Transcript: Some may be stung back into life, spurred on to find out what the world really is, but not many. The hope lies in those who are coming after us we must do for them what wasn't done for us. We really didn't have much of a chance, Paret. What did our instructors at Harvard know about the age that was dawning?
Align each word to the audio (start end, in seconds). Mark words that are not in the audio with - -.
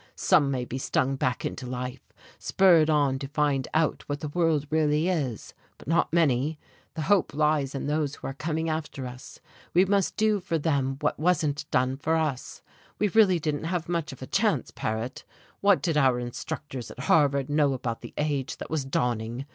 Some 0.15 0.49
may 0.49 0.65
be 0.65 0.79
stung 0.79 1.15
back 1.15 1.45
into 1.45 1.67
life, 1.67 2.11
spurred 2.39 2.89
on 2.89 3.19
to 3.19 3.27
find 3.27 3.67
out 3.71 4.01
what 4.09 4.19
the 4.21 4.29
world 4.29 4.65
really 4.71 5.07
is, 5.09 5.53
but 5.77 5.87
not 5.87 6.11
many. 6.11 6.57
The 6.95 7.03
hope 7.03 7.35
lies 7.35 7.75
in 7.75 7.85
those 7.85 8.15
who 8.15 8.25
are 8.25 8.33
coming 8.33 8.67
after 8.67 9.05
us 9.05 9.39
we 9.75 9.85
must 9.85 10.17
do 10.17 10.39
for 10.39 10.57
them 10.57 10.97
what 11.01 11.19
wasn't 11.19 11.69
done 11.69 11.97
for 11.97 12.15
us. 12.15 12.63
We 12.97 13.09
really 13.09 13.37
didn't 13.37 13.65
have 13.65 13.87
much 13.87 14.11
of 14.11 14.23
a 14.23 14.25
chance, 14.25 14.71
Paret. 14.71 15.23
What 15.59 15.83
did 15.83 15.97
our 15.97 16.17
instructors 16.19 16.89
at 16.89 17.01
Harvard 17.01 17.47
know 17.47 17.73
about 17.73 18.01
the 18.01 18.15
age 18.17 18.57
that 18.57 18.71
was 18.71 18.83
dawning? 18.83 19.45